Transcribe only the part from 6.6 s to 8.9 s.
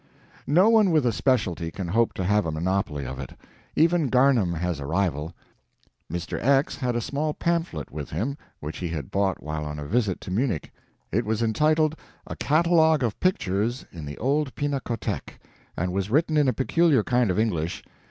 had a small pamphlet with him which he